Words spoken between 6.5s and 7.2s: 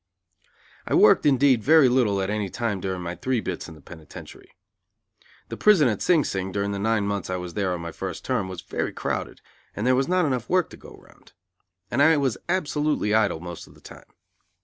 during the nine